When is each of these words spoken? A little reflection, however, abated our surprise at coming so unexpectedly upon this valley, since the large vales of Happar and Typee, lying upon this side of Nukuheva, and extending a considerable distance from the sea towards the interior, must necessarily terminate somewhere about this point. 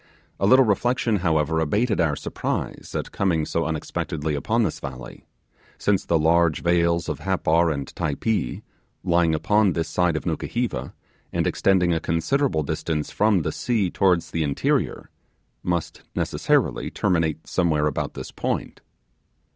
A 0.39 0.47
little 0.47 0.65
reflection, 0.65 1.17
however, 1.17 1.59
abated 1.59 2.01
our 2.01 2.15
surprise 2.15 2.95
at 2.97 3.11
coming 3.11 3.45
so 3.45 3.65
unexpectedly 3.65 4.33
upon 4.33 4.63
this 4.63 4.79
valley, 4.79 5.25
since 5.77 6.03
the 6.05 6.17
large 6.17 6.63
vales 6.63 7.07
of 7.07 7.19
Happar 7.19 7.69
and 7.71 7.85
Typee, 7.95 8.63
lying 9.03 9.35
upon 9.35 9.73
this 9.73 9.87
side 9.87 10.15
of 10.17 10.25
Nukuheva, 10.25 10.95
and 11.31 11.45
extending 11.45 11.93
a 11.93 11.99
considerable 11.99 12.63
distance 12.63 13.11
from 13.11 13.43
the 13.43 13.51
sea 13.51 13.91
towards 13.91 14.31
the 14.31 14.41
interior, 14.41 15.11
must 15.61 16.01
necessarily 16.15 16.89
terminate 16.89 17.45
somewhere 17.45 17.85
about 17.85 18.15
this 18.15 18.31
point. 18.31 18.81